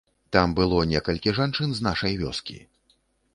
Там 0.35 0.53
было 0.59 0.79
некалькі 0.93 1.33
жанчын 1.41 1.69
з 1.81 1.85
нашай 1.89 2.17
вёскі. 2.23 2.57